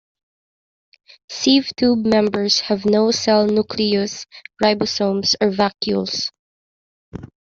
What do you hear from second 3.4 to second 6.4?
nucleus, ribosomes, or vacuoles.